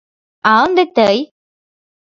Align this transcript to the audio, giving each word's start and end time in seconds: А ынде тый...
А 0.49 0.51
ынде 0.65 0.83
тый... 0.95 1.17